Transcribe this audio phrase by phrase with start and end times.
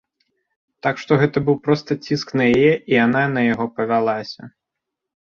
[0.85, 4.55] Так што гэта быў проста ціск на яе і яна на яго павялася.